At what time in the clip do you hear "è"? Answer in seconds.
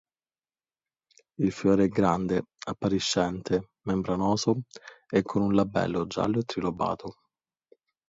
1.83-1.87